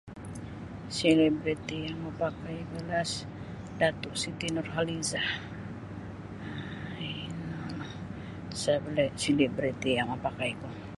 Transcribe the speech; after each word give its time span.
Selebriti 0.99 1.77
yang 1.87 1.97
mapakai 2.05 2.57
ku 2.69 2.77
Dato 3.79 4.09
Siti 4.21 4.47
Nurhalizah 4.55 5.29
ino 7.13 7.87
selebriti 9.27 9.91
mapakai 10.11 10.51
ku. 10.59 10.67